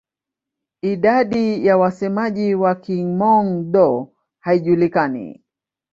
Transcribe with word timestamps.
Idadi 0.81 1.65
ya 1.65 1.77
wasemaji 1.77 2.55
wa 2.55 2.75
Kihmong-Dô 2.75 4.07
haijulikani. 4.39 5.43